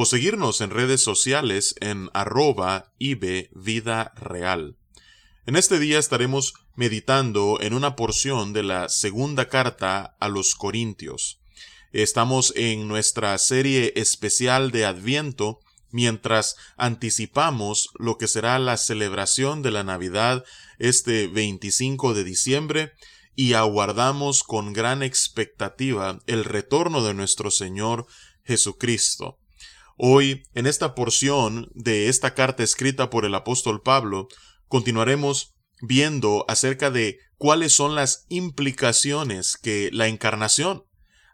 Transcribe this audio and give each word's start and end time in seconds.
o 0.00 0.04
seguirnos 0.04 0.60
en 0.60 0.70
redes 0.70 1.02
sociales 1.02 1.74
en 1.80 2.08
arroba 2.14 2.92
Vida 3.00 4.12
Real. 4.14 4.76
En 5.44 5.56
este 5.56 5.80
día 5.80 5.98
estaremos 5.98 6.54
meditando 6.76 7.58
en 7.60 7.74
una 7.74 7.96
porción 7.96 8.52
de 8.52 8.62
la 8.62 8.88
segunda 8.90 9.48
carta 9.48 10.14
a 10.20 10.28
los 10.28 10.54
Corintios. 10.54 11.40
Estamos 11.90 12.52
en 12.54 12.86
nuestra 12.86 13.36
serie 13.38 13.92
especial 13.96 14.70
de 14.70 14.84
Adviento 14.84 15.58
mientras 15.90 16.54
anticipamos 16.76 17.88
lo 17.98 18.18
que 18.18 18.28
será 18.28 18.60
la 18.60 18.76
celebración 18.76 19.62
de 19.62 19.72
la 19.72 19.82
Navidad 19.82 20.44
este 20.78 21.26
25 21.26 22.14
de 22.14 22.22
diciembre 22.22 22.92
y 23.34 23.54
aguardamos 23.54 24.44
con 24.44 24.72
gran 24.72 25.02
expectativa 25.02 26.20
el 26.28 26.44
retorno 26.44 27.02
de 27.02 27.14
nuestro 27.14 27.50
Señor 27.50 28.06
Jesucristo. 28.44 29.40
Hoy, 30.00 30.44
en 30.54 30.68
esta 30.68 30.94
porción 30.94 31.72
de 31.74 32.08
esta 32.08 32.32
carta 32.32 32.62
escrita 32.62 33.10
por 33.10 33.24
el 33.24 33.34
apóstol 33.34 33.82
Pablo, 33.82 34.28
continuaremos 34.68 35.56
viendo 35.82 36.44
acerca 36.46 36.92
de 36.92 37.18
cuáles 37.36 37.72
son 37.72 37.96
las 37.96 38.24
implicaciones 38.28 39.56
que 39.56 39.90
la 39.92 40.06
encarnación 40.06 40.84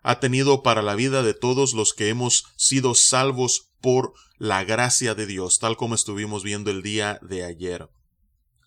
ha 0.02 0.18
tenido 0.18 0.62
para 0.62 0.80
la 0.80 0.94
vida 0.94 1.22
de 1.22 1.34
todos 1.34 1.74
los 1.74 1.92
que 1.92 2.08
hemos 2.08 2.46
sido 2.56 2.94
salvos 2.94 3.70
por 3.82 4.14
la 4.38 4.64
gracia 4.64 5.14
de 5.14 5.26
Dios, 5.26 5.58
tal 5.58 5.76
como 5.76 5.94
estuvimos 5.94 6.42
viendo 6.42 6.70
el 6.70 6.82
día 6.82 7.18
de 7.20 7.44
ayer. 7.44 7.90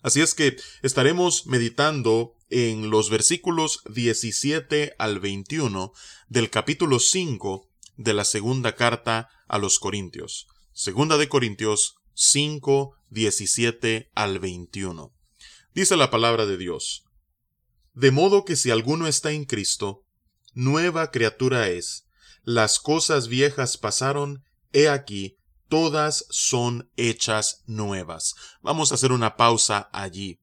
Así 0.00 0.20
es 0.20 0.34
que 0.34 0.56
estaremos 0.82 1.48
meditando 1.48 2.36
en 2.50 2.88
los 2.88 3.10
versículos 3.10 3.82
17 3.92 4.94
al 4.96 5.18
21 5.18 5.92
del 6.28 6.50
capítulo 6.50 7.00
5 7.00 7.67
de 7.98 8.14
la 8.14 8.24
segunda 8.24 8.74
carta 8.74 9.28
a 9.48 9.58
los 9.58 9.78
Corintios. 9.78 10.46
Segunda 10.72 11.18
de 11.18 11.28
Corintios 11.28 11.96
5, 12.14 12.94
17 13.10 14.10
al 14.14 14.38
21. 14.38 15.12
Dice 15.74 15.96
la 15.96 16.10
palabra 16.10 16.46
de 16.46 16.56
Dios. 16.56 17.04
De 17.92 18.10
modo 18.12 18.44
que 18.44 18.56
si 18.56 18.70
alguno 18.70 19.08
está 19.08 19.32
en 19.32 19.44
Cristo, 19.44 20.04
nueva 20.54 21.10
criatura 21.10 21.68
es. 21.68 22.06
Las 22.44 22.78
cosas 22.78 23.28
viejas 23.28 23.76
pasaron, 23.76 24.44
he 24.72 24.88
aquí, 24.88 25.36
todas 25.68 26.24
son 26.30 26.90
hechas 26.96 27.62
nuevas. 27.66 28.36
Vamos 28.62 28.92
a 28.92 28.94
hacer 28.94 29.10
una 29.10 29.36
pausa 29.36 29.90
allí. 29.92 30.40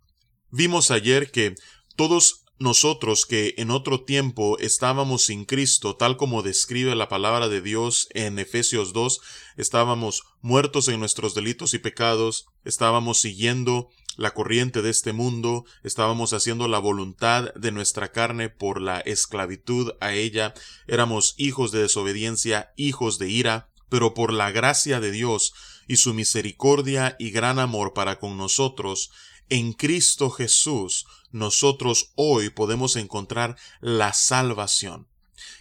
Vimos 0.52 0.92
ayer 0.92 1.32
que 1.32 1.56
todos 1.96 2.45
nosotros 2.58 3.26
que 3.26 3.54
en 3.58 3.70
otro 3.70 4.04
tiempo 4.04 4.58
estábamos 4.60 5.26
sin 5.26 5.46
Cristo, 5.46 5.96
tal 5.96 6.16
como 6.16 6.42
describe 6.42 6.96
la 6.96 7.10
palabra 7.10 7.50
de 7.50 7.62
Dios 7.62 8.08
en 8.14 8.40
Efesios 8.40 8.94
2, 8.94 9.20
estábamos 9.58 10.24
muertos 10.42 10.88
en 10.88 11.00
nuestros 11.00 11.36
delitos 11.36 11.74
y 11.74 11.80
pecados, 11.80 12.48
estábamos 12.64 13.20
siguiendo 13.20 13.90
la 14.18 14.34
corriente 14.34 14.82
de 14.82 14.90
este 14.90 15.12
mundo, 15.12 15.66
estábamos 15.84 16.32
haciendo 16.32 16.68
la 16.70 16.80
voluntad 16.80 17.54
de 17.56 17.72
nuestra 17.72 18.12
carne 18.12 18.50
por 18.50 18.80
la 18.80 19.00
esclavitud 19.00 19.92
a 20.00 20.14
ella, 20.14 20.54
éramos 20.88 21.36
hijos 21.38 21.72
de 21.72 21.82
desobediencia, 21.82 22.72
hijos 22.78 23.20
de 23.20 23.30
ira, 23.30 23.70
pero 23.90 24.14
por 24.14 24.32
la 24.32 24.52
gracia 24.52 25.00
de 25.00 25.12
Dios 25.12 25.54
y 25.88 25.98
su 25.98 26.14
misericordia 26.14 27.16
y 27.20 27.32
gran 27.32 27.60
amor 27.60 27.94
para 27.94 28.20
con 28.20 28.38
nosotros, 28.38 29.12
en 29.50 29.74
Cristo 29.74 30.30
Jesús, 30.30 31.06
nosotros 31.32 32.12
hoy 32.16 32.50
podemos 32.50 32.96
encontrar 32.96 33.58
la 33.80 34.14
salvación. 34.14 35.08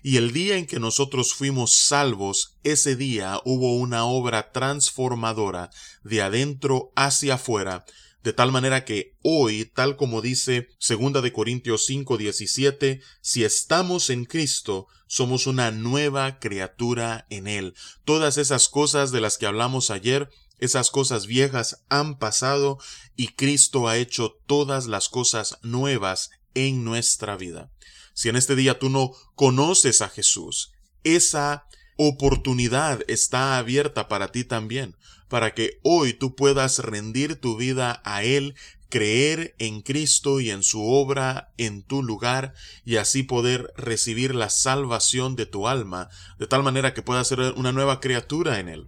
Y 0.02 0.16
el 0.16 0.32
día 0.32 0.56
en 0.56 0.66
que 0.66 0.78
nosotros 0.78 1.34
fuimos 1.34 1.74
salvos, 1.74 2.56
ese 2.62 2.96
día 2.96 3.40
hubo 3.44 3.76
una 3.76 4.04
obra 4.04 4.52
transformadora 4.52 5.70
de 6.02 6.22
adentro 6.22 6.92
hacia 6.94 7.34
afuera, 7.34 7.84
de 8.24 8.32
tal 8.32 8.50
manera 8.50 8.84
que 8.84 9.16
hoy, 9.22 9.66
tal 9.66 9.96
como 9.96 10.22
dice 10.22 10.68
2 10.80 11.22
de 11.22 11.32
Corintios 11.32 11.86
5:17, 11.88 13.02
si 13.20 13.44
estamos 13.44 14.08
en 14.08 14.24
Cristo, 14.24 14.88
somos 15.06 15.46
una 15.46 15.70
nueva 15.70 16.40
criatura 16.40 17.26
en 17.28 17.46
él. 17.46 17.74
Todas 18.04 18.38
esas 18.38 18.68
cosas 18.68 19.12
de 19.12 19.20
las 19.20 19.36
que 19.36 19.46
hablamos 19.46 19.90
ayer 19.90 20.30
esas 20.58 20.90
cosas 20.90 21.26
viejas 21.26 21.84
han 21.90 22.18
pasado 22.18 22.78
y 23.16 23.28
Cristo 23.28 23.88
ha 23.88 23.98
hecho 23.98 24.40
todas 24.46 24.86
las 24.86 25.08
cosas 25.10 25.58
nuevas 25.62 26.30
en 26.54 26.84
nuestra 26.84 27.36
vida. 27.36 27.70
Si 28.14 28.28
en 28.30 28.36
este 28.36 28.56
día 28.56 28.78
tú 28.78 28.88
no 28.88 29.12
conoces 29.34 30.00
a 30.00 30.08
Jesús, 30.08 30.72
esa 31.02 31.66
oportunidad 31.96 33.02
está 33.08 33.58
abierta 33.58 34.08
para 34.08 34.32
ti 34.32 34.44
también, 34.44 34.96
para 35.34 35.52
que 35.52 35.80
hoy 35.82 36.12
tú 36.12 36.36
puedas 36.36 36.78
rendir 36.78 37.34
tu 37.34 37.56
vida 37.56 38.00
a 38.04 38.22
Él, 38.22 38.54
creer 38.88 39.56
en 39.58 39.82
Cristo 39.82 40.38
y 40.38 40.50
en 40.50 40.62
su 40.62 40.88
obra 40.88 41.52
en 41.58 41.82
tu 41.82 42.04
lugar 42.04 42.54
y 42.84 42.98
así 42.98 43.24
poder 43.24 43.72
recibir 43.76 44.32
la 44.32 44.48
salvación 44.48 45.34
de 45.34 45.46
tu 45.46 45.66
alma, 45.66 46.08
de 46.38 46.46
tal 46.46 46.62
manera 46.62 46.94
que 46.94 47.02
puedas 47.02 47.26
ser 47.26 47.40
una 47.56 47.72
nueva 47.72 47.98
criatura 47.98 48.60
en 48.60 48.68
Él. 48.68 48.86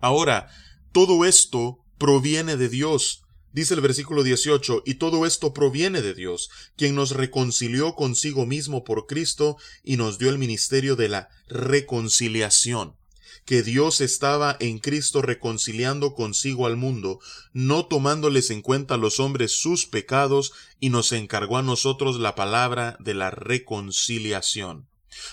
Ahora, 0.00 0.48
todo 0.90 1.26
esto 1.26 1.84
proviene 1.98 2.56
de 2.56 2.70
Dios. 2.70 3.20
Dice 3.52 3.74
el 3.74 3.82
versículo 3.82 4.22
18, 4.22 4.84
y 4.86 4.94
todo 4.94 5.26
esto 5.26 5.52
proviene 5.52 6.00
de 6.00 6.14
Dios, 6.14 6.48
quien 6.78 6.94
nos 6.94 7.10
reconcilió 7.10 7.94
consigo 7.94 8.46
mismo 8.46 8.84
por 8.84 9.04
Cristo 9.06 9.58
y 9.84 9.98
nos 9.98 10.18
dio 10.18 10.30
el 10.30 10.38
ministerio 10.38 10.96
de 10.96 11.10
la 11.10 11.28
reconciliación 11.46 12.96
que 13.44 13.62
Dios 13.62 14.00
estaba 14.00 14.56
en 14.60 14.78
Cristo 14.78 15.22
reconciliando 15.22 16.14
consigo 16.14 16.66
al 16.66 16.76
mundo, 16.76 17.20
no 17.52 17.86
tomándoles 17.86 18.50
en 18.50 18.62
cuenta 18.62 18.94
a 18.94 18.98
los 18.98 19.20
hombres 19.20 19.52
sus 19.52 19.86
pecados, 19.86 20.52
y 20.80 20.90
nos 20.90 21.12
encargó 21.12 21.58
a 21.58 21.62
nosotros 21.62 22.18
la 22.18 22.34
palabra 22.34 22.96
de 23.00 23.14
la 23.14 23.30
reconciliación. 23.30 24.88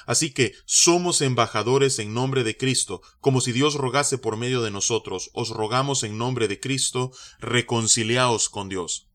Así 0.06 0.32
que 0.32 0.54
somos 0.66 1.22
embajadores 1.22 2.00
en 2.00 2.14
nombre 2.14 2.44
de 2.44 2.58
Cristo, 2.58 3.02
como 3.22 3.42
si 3.42 3.52
Dios 3.52 3.76
rogase 3.76 4.18
por 4.18 4.38
medio 4.38 4.62
de 4.62 4.72
nosotros, 4.72 5.30
os 5.34 5.50
rogamos 5.50 6.04
en 6.04 6.18
nombre 6.18 6.48
de 6.48 6.60
Cristo, 6.60 7.12
reconciliaos 7.40 8.50
con 8.50 8.70
Dios. 8.70 9.08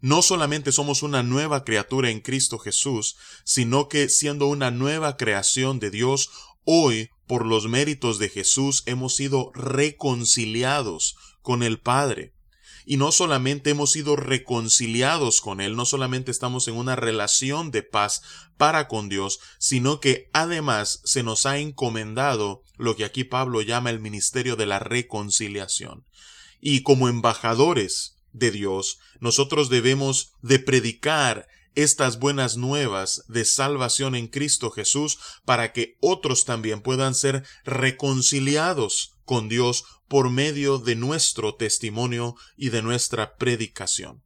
No 0.00 0.22
solamente 0.22 0.72
somos 0.72 1.02
una 1.02 1.22
nueva 1.22 1.64
criatura 1.64 2.10
en 2.10 2.20
Cristo 2.20 2.58
Jesús, 2.58 3.16
sino 3.44 3.88
que 3.88 4.08
siendo 4.08 4.46
una 4.46 4.70
nueva 4.70 5.16
creación 5.16 5.80
de 5.80 5.90
Dios, 5.90 6.30
hoy, 6.66 7.08
por 7.26 7.46
los 7.46 7.66
méritos 7.66 8.18
de 8.18 8.28
Jesús, 8.28 8.82
hemos 8.84 9.16
sido 9.16 9.50
reconciliados 9.54 11.16
con 11.40 11.62
el 11.62 11.78
Padre 11.80 12.34
y 12.88 12.98
no 12.98 13.10
solamente 13.10 13.70
hemos 13.70 13.90
sido 13.90 14.14
reconciliados 14.14 15.40
con 15.40 15.60
Él, 15.60 15.74
no 15.74 15.84
solamente 15.84 16.30
estamos 16.30 16.68
en 16.68 16.76
una 16.76 16.94
relación 16.94 17.72
de 17.72 17.82
paz 17.82 18.22
para 18.56 18.86
con 18.86 19.08
Dios, 19.08 19.40
sino 19.58 19.98
que 19.98 20.30
además 20.32 21.00
se 21.04 21.24
nos 21.24 21.46
ha 21.46 21.58
encomendado 21.58 22.62
lo 22.76 22.94
que 22.94 23.04
aquí 23.04 23.24
Pablo 23.24 23.60
llama 23.60 23.90
el 23.90 23.98
ministerio 23.98 24.54
de 24.54 24.66
la 24.66 24.78
reconciliación. 24.78 26.04
Y 26.60 26.82
como 26.82 27.08
embajadores 27.08 28.18
de 28.32 28.52
Dios, 28.52 29.00
nosotros 29.18 29.68
debemos 29.68 30.32
de 30.42 30.60
predicar 30.60 31.48
estas 31.76 32.18
buenas 32.18 32.56
nuevas 32.56 33.22
de 33.28 33.44
salvación 33.44 34.14
en 34.14 34.26
Cristo 34.26 34.70
Jesús 34.70 35.18
para 35.44 35.72
que 35.72 35.96
otros 36.00 36.44
también 36.44 36.80
puedan 36.80 37.14
ser 37.14 37.44
reconciliados 37.64 39.12
con 39.24 39.48
Dios 39.48 39.84
por 40.08 40.30
medio 40.30 40.78
de 40.78 40.96
nuestro 40.96 41.54
testimonio 41.54 42.34
y 42.56 42.70
de 42.70 42.82
nuestra 42.82 43.36
predicación. 43.36 44.24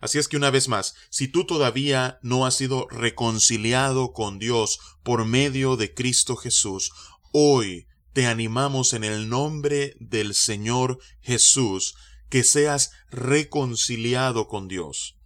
Así 0.00 0.18
es 0.18 0.28
que 0.28 0.36
una 0.36 0.50
vez 0.50 0.68
más, 0.68 0.94
si 1.10 1.28
tú 1.28 1.46
todavía 1.46 2.18
no 2.22 2.44
has 2.44 2.56
sido 2.56 2.86
reconciliado 2.88 4.12
con 4.12 4.38
Dios 4.38 4.78
por 5.02 5.24
medio 5.24 5.76
de 5.76 5.94
Cristo 5.94 6.36
Jesús, 6.36 6.92
hoy 7.32 7.86
te 8.12 8.26
animamos 8.26 8.92
en 8.92 9.04
el 9.04 9.28
nombre 9.28 9.96
del 9.98 10.34
Señor 10.34 10.98
Jesús 11.20 11.94
que 12.28 12.44
seas 12.44 12.90
reconciliado 13.10 14.48
con 14.48 14.68
Dios. 14.68 15.16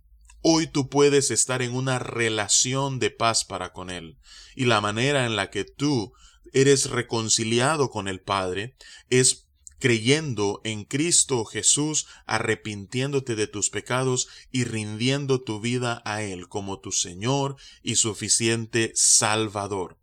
Hoy 0.48 0.68
tú 0.68 0.88
puedes 0.88 1.32
estar 1.32 1.60
en 1.60 1.74
una 1.74 1.98
relación 1.98 3.00
de 3.00 3.10
paz 3.10 3.44
para 3.44 3.72
con 3.72 3.90
Él. 3.90 4.16
Y 4.54 4.66
la 4.66 4.80
manera 4.80 5.26
en 5.26 5.34
la 5.34 5.50
que 5.50 5.64
tú 5.64 6.12
eres 6.52 6.88
reconciliado 6.88 7.90
con 7.90 8.06
el 8.06 8.20
Padre 8.20 8.76
es 9.10 9.48
creyendo 9.80 10.60
en 10.62 10.84
Cristo 10.84 11.44
Jesús, 11.46 12.06
arrepintiéndote 12.26 13.34
de 13.34 13.48
tus 13.48 13.70
pecados 13.70 14.28
y 14.52 14.62
rindiendo 14.62 15.42
tu 15.42 15.60
vida 15.60 16.00
a 16.04 16.22
Él 16.22 16.46
como 16.46 16.78
tu 16.78 16.92
Señor 16.92 17.56
y 17.82 17.96
suficiente 17.96 18.92
Salvador. 18.94 19.98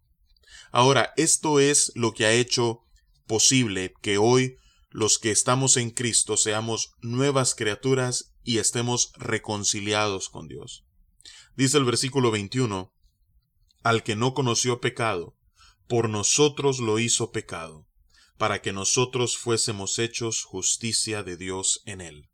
Ahora, 0.73 1.13
esto 1.15 1.61
es 1.61 1.93
lo 1.95 2.13
que 2.13 2.25
ha 2.25 2.33
hecho 2.33 2.83
posible 3.27 3.93
que 4.01 4.17
hoy 4.17 4.57
los 4.89 5.19
que 5.19 5.31
estamos 5.31 5.77
en 5.77 5.89
Cristo 5.89 6.35
seamos 6.35 6.95
nuevas 7.01 7.55
criaturas 7.55 8.32
y 8.43 8.57
estemos 8.57 9.11
reconciliados 9.17 10.29
con 10.29 10.47
Dios. 10.47 10.85
Dice 11.55 11.77
el 11.77 11.85
versículo 11.85 12.31
21, 12.31 12.93
Al 13.83 14.03
que 14.03 14.15
no 14.15 14.33
conoció 14.33 14.81
pecado, 14.81 15.37
por 15.87 16.09
nosotros 16.09 16.79
lo 16.79 16.99
hizo 16.99 17.31
pecado 17.31 17.87
para 18.37 18.61
que 18.61 18.73
nosotros 18.73 19.37
fuésemos 19.37 19.99
hechos 19.99 20.43
justicia 20.43 21.23
de 21.23 21.37
Dios 21.37 21.81
en 21.85 22.01
él. 22.01 22.29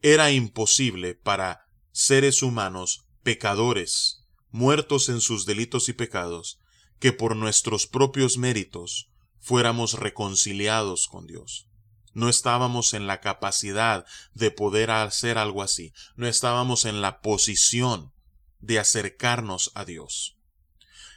Era 0.00 0.32
imposible 0.32 1.14
para 1.14 1.66
seres 1.92 2.42
humanos 2.42 3.06
pecadores, 3.22 4.26
muertos 4.50 5.08
en 5.08 5.20
sus 5.20 5.46
delitos 5.46 5.88
y 5.88 5.92
pecados, 5.92 6.58
que 6.98 7.12
por 7.12 7.36
nuestros 7.36 7.86
propios 7.86 8.36
méritos 8.36 9.10
fuéramos 9.38 9.94
reconciliados 9.94 11.06
con 11.06 11.26
Dios. 11.26 11.68
No 12.14 12.28
estábamos 12.28 12.94
en 12.94 13.06
la 13.06 13.20
capacidad 13.20 14.04
de 14.34 14.50
poder 14.50 14.90
hacer 14.90 15.38
algo 15.38 15.62
así, 15.62 15.92
no 16.16 16.26
estábamos 16.26 16.84
en 16.84 17.00
la 17.00 17.20
posición 17.20 18.12
de 18.60 18.78
acercarnos 18.78 19.72
a 19.74 19.84
Dios. 19.84 20.36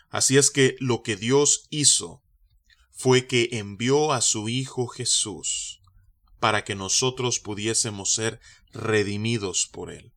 Así 0.09 0.37
es 0.37 0.51
que 0.51 0.75
lo 0.79 1.03
que 1.03 1.15
Dios 1.15 1.67
hizo 1.69 2.23
fue 2.91 3.27
que 3.27 3.49
envió 3.51 4.13
a 4.13 4.21
su 4.21 4.47
Hijo 4.49 4.87
Jesús 4.87 5.81
para 6.39 6.63
que 6.63 6.75
nosotros 6.75 7.39
pudiésemos 7.39 8.13
ser 8.13 8.39
redimidos 8.71 9.67
por 9.71 9.91
Él. 9.91 10.13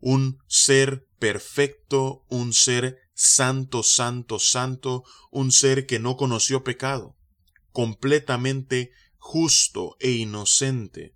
Un 0.00 0.42
ser 0.46 1.06
perfecto, 1.18 2.24
un 2.28 2.52
ser 2.52 2.98
santo, 3.14 3.82
santo, 3.82 4.38
santo, 4.38 5.04
un 5.30 5.52
ser 5.52 5.86
que 5.86 5.98
no 5.98 6.16
conoció 6.16 6.64
pecado, 6.64 7.16
completamente 7.72 8.92
justo 9.24 9.96
e 10.00 10.10
inocente, 10.10 11.14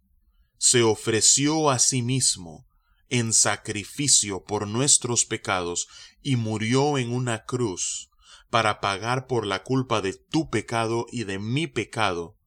se 0.59 0.85
ofreció 0.85 1.71
a 1.71 1.81
sí 1.81 2.03
mismo 2.03 2.69
en 3.09 3.33
sacrificio 3.33 4.45
por 4.45 4.69
nuestros 4.69 5.25
pecados 5.25 5.89
y 6.23 6.37
murió 6.37 6.99
en 6.99 7.13
una 7.13 7.45
cruz 7.45 8.11
para 8.49 8.81
pagar 8.81 9.27
por 9.27 9.45
la 9.45 9.65
culpa 9.65 10.03
de 10.03 10.15
tu 10.15 10.49
pecado 10.51 11.07
y 11.11 11.25
de 11.25 11.41
mi 11.41 11.67
pecado. 11.67 12.39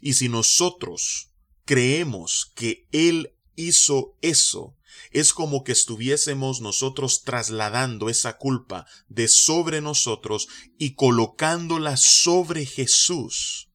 Y 0.00 0.14
si 0.14 0.28
nosotros 0.28 1.30
creemos 1.64 2.52
que 2.56 2.88
Él 2.90 3.32
hizo 3.54 4.18
eso, 4.22 4.76
es 5.12 5.32
como 5.32 5.62
que 5.62 5.70
estuviésemos 5.70 6.60
nosotros 6.60 7.22
trasladando 7.22 8.08
esa 8.08 8.38
culpa 8.38 8.86
de 9.08 9.28
sobre 9.28 9.80
nosotros 9.80 10.48
y 10.78 10.94
colocándola 10.94 11.96
sobre 11.96 12.66
Jesús. 12.66 13.70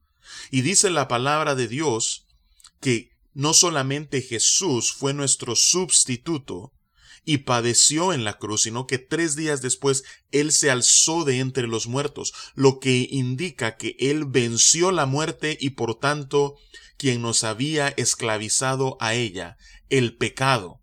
Y 0.49 0.61
dice 0.61 0.89
la 0.89 1.07
palabra 1.07 1.55
de 1.55 1.67
Dios 1.67 2.27
que 2.79 3.11
no 3.33 3.53
solamente 3.53 4.21
Jesús 4.21 4.93
fue 4.93 5.13
nuestro 5.13 5.55
sustituto, 5.55 6.73
y 7.23 7.39
padeció 7.39 8.13
en 8.13 8.23
la 8.23 8.37
cruz, 8.37 8.63
sino 8.63 8.87
que 8.87 8.97
tres 8.97 9.35
días 9.35 9.61
después 9.61 10.03
Él 10.31 10.51
se 10.51 10.71
alzó 10.71 11.23
de 11.23 11.39
entre 11.39 11.67
los 11.67 11.87
muertos, 11.87 12.33
lo 12.55 12.79
que 12.79 13.07
indica 13.11 13.77
que 13.77 13.95
Él 13.99 14.25
venció 14.25 14.91
la 14.91 15.05
muerte 15.05 15.57
y 15.59 15.71
por 15.71 15.99
tanto 15.99 16.55
quien 16.97 17.21
nos 17.21 17.43
había 17.43 17.89
esclavizado 17.89 18.97
a 18.99 19.13
ella, 19.13 19.57
el 19.89 20.17
pecado. 20.17 20.81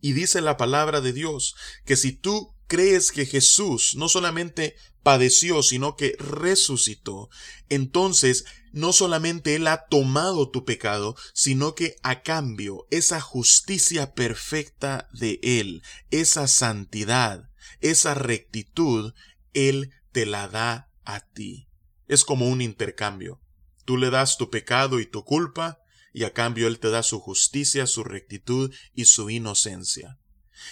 Y 0.00 0.12
dice 0.12 0.40
la 0.40 0.56
palabra 0.56 1.00
de 1.00 1.12
Dios 1.12 1.54
que 1.84 1.96
si 1.96 2.12
tú 2.12 2.53
crees 2.66 3.12
que 3.12 3.26
Jesús 3.26 3.94
no 3.96 4.08
solamente 4.08 4.76
padeció, 5.02 5.62
sino 5.62 5.96
que 5.96 6.16
resucitó, 6.18 7.28
entonces 7.68 8.44
no 8.72 8.92
solamente 8.92 9.54
Él 9.54 9.68
ha 9.68 9.86
tomado 9.86 10.50
tu 10.50 10.64
pecado, 10.64 11.14
sino 11.32 11.74
que 11.74 11.96
a 12.02 12.22
cambio 12.22 12.86
esa 12.90 13.20
justicia 13.20 14.14
perfecta 14.14 15.08
de 15.12 15.38
Él, 15.42 15.82
esa 16.10 16.48
santidad, 16.48 17.50
esa 17.80 18.14
rectitud, 18.14 19.12
Él 19.52 19.92
te 20.10 20.26
la 20.26 20.48
da 20.48 20.90
a 21.04 21.20
ti. 21.20 21.68
Es 22.08 22.24
como 22.24 22.48
un 22.48 22.60
intercambio. 22.60 23.40
Tú 23.84 23.96
le 23.98 24.10
das 24.10 24.38
tu 24.38 24.50
pecado 24.50 24.98
y 24.98 25.06
tu 25.06 25.24
culpa, 25.24 25.78
y 26.12 26.24
a 26.24 26.32
cambio 26.32 26.66
Él 26.66 26.78
te 26.78 26.90
da 26.90 27.02
su 27.02 27.20
justicia, 27.20 27.86
su 27.86 28.04
rectitud 28.04 28.72
y 28.94 29.04
su 29.04 29.30
inocencia. 29.30 30.18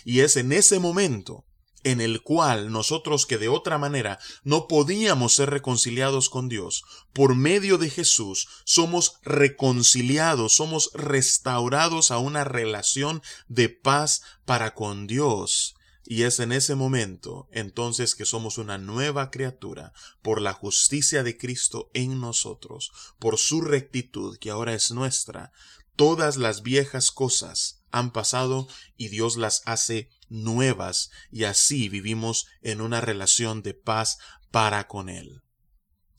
Y 0.04 0.20
es 0.20 0.36
en 0.36 0.52
ese 0.52 0.78
momento 0.78 1.44
en 1.84 2.00
el 2.00 2.22
cual 2.22 2.70
nosotros 2.70 3.26
que 3.26 3.38
de 3.38 3.48
otra 3.48 3.78
manera 3.78 4.18
no 4.44 4.68
podíamos 4.68 5.34
ser 5.34 5.50
reconciliados 5.50 6.28
con 6.28 6.48
Dios, 6.48 6.84
por 7.12 7.34
medio 7.34 7.78
de 7.78 7.90
Jesús 7.90 8.48
somos 8.64 9.18
reconciliados, 9.22 10.54
somos 10.54 10.90
restaurados 10.94 12.10
a 12.10 12.18
una 12.18 12.44
relación 12.44 13.22
de 13.48 13.68
paz 13.68 14.22
para 14.44 14.74
con 14.74 15.06
Dios. 15.06 15.74
Y 16.04 16.22
es 16.22 16.40
en 16.40 16.52
ese 16.52 16.74
momento 16.74 17.48
entonces 17.52 18.14
que 18.14 18.26
somos 18.26 18.58
una 18.58 18.76
nueva 18.76 19.30
criatura 19.30 19.92
por 20.20 20.40
la 20.40 20.52
justicia 20.52 21.22
de 21.22 21.38
Cristo 21.38 21.90
en 21.94 22.20
nosotros, 22.20 22.92
por 23.18 23.38
su 23.38 23.60
rectitud 23.60 24.36
que 24.38 24.50
ahora 24.50 24.74
es 24.74 24.90
nuestra. 24.90 25.52
Todas 25.94 26.36
las 26.36 26.62
viejas 26.62 27.12
cosas 27.12 27.81
han 27.92 28.10
pasado 28.10 28.68
y 28.96 29.08
Dios 29.08 29.36
las 29.36 29.62
hace 29.66 30.10
nuevas 30.28 31.10
y 31.30 31.44
así 31.44 31.88
vivimos 31.88 32.46
en 32.62 32.80
una 32.80 33.00
relación 33.00 33.62
de 33.62 33.74
paz 33.74 34.18
para 34.50 34.88
con 34.88 35.08
Él. 35.08 35.42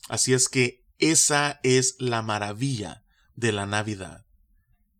Así 0.08 0.32
es 0.32 0.48
que 0.48 0.84
esa 0.98 1.60
es 1.62 1.96
la 1.98 2.22
maravilla 2.22 3.04
de 3.34 3.52
la 3.52 3.66
Navidad, 3.66 4.26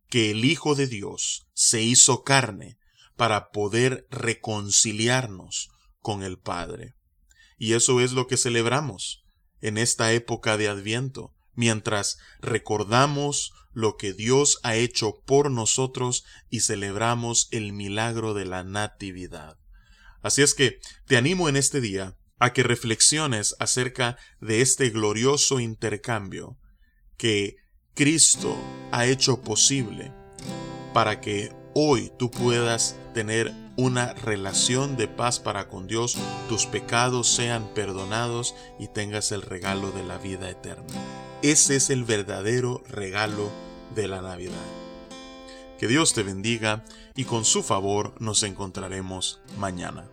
que 0.09 0.31
el 0.31 0.45
Hijo 0.45 0.75
de 0.75 0.87
Dios 0.87 1.47
se 1.53 1.81
hizo 1.81 2.23
carne 2.23 2.77
para 3.15 3.49
poder 3.51 4.07
reconciliarnos 4.09 5.69
con 5.99 6.21
el 6.21 6.37
Padre. 6.37 6.95
Y 7.57 7.73
eso 7.73 8.01
es 8.01 8.11
lo 8.11 8.27
que 8.27 8.37
celebramos 8.37 9.23
en 9.61 9.77
esta 9.77 10.11
época 10.11 10.57
de 10.57 10.67
Adviento, 10.67 11.33
mientras 11.53 12.17
recordamos 12.41 13.53
lo 13.75 13.97
que 13.97 14.13
Dios 14.13 14.59
ha 14.63 14.75
hecho 14.75 15.21
por 15.25 15.51
nosotros 15.51 16.25
y 16.49 16.61
celebramos 16.61 17.49
el 17.51 17.73
milagro 17.73 18.33
de 18.33 18.45
la 18.45 18.63
Natividad. 18.63 19.59
Así 20.23 20.41
es 20.41 20.55
que 20.55 20.79
te 21.05 21.17
animo 21.17 21.49
en 21.49 21.57
este 21.57 21.81
día 21.81 22.17
a 22.39 22.53
que 22.53 22.63
reflexiones 22.63 23.55
acerca 23.59 24.17
de 24.39 24.61
este 24.61 24.89
glorioso 24.89 25.59
intercambio 25.59 26.57
que 27.17 27.57
Cristo 27.93 28.57
ha 28.91 29.05
hecho 29.05 29.41
posible 29.41 30.11
para 30.93 31.21
que 31.21 31.51
hoy 31.73 32.11
tú 32.17 32.31
puedas 32.31 32.95
tener 33.13 33.53
una 33.77 34.13
relación 34.13 34.95
de 34.95 35.09
paz 35.09 35.39
para 35.39 35.67
con 35.67 35.87
Dios, 35.87 36.17
tus 36.47 36.65
pecados 36.65 37.27
sean 37.27 37.73
perdonados 37.73 38.55
y 38.79 38.87
tengas 38.87 39.33
el 39.33 39.41
regalo 39.41 39.91
de 39.91 40.03
la 40.03 40.17
vida 40.17 40.49
eterna. 40.49 40.85
Ese 41.41 41.75
es 41.75 41.89
el 41.89 42.05
verdadero 42.05 42.81
regalo 42.87 43.51
de 43.93 44.07
la 44.07 44.21
Navidad. 44.21 44.53
Que 45.77 45.87
Dios 45.87 46.13
te 46.13 46.23
bendiga 46.23 46.83
y 47.15 47.25
con 47.25 47.43
su 47.45 47.61
favor 47.61 48.13
nos 48.19 48.43
encontraremos 48.43 49.41
mañana. 49.57 50.05